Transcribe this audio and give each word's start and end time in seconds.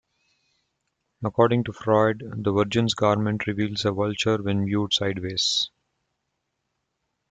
According 1.23 1.65
to 1.65 1.73
Freud, 1.73 2.23
the 2.37 2.51
Virgin's 2.51 2.95
garment 2.95 3.45
reveals 3.45 3.85
a 3.85 3.91
vulture 3.91 4.41
when 4.41 4.65
viewed 4.65 4.93
sideways. 4.93 5.69